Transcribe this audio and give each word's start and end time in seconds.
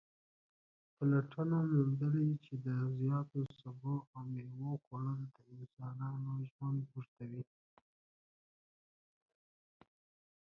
پلټنو 0.95 1.57
موندلې 1.73 2.29
چې 2.45 2.53
د 2.65 2.67
زیاتو 2.99 3.39
سبو 3.59 3.95
او 4.15 4.23
میوو 4.33 4.71
خوړل 4.83 5.19
د 5.35 5.37
انسانانو 5.55 6.31
ژوند 6.51 6.79
اوږدوي 6.93 7.43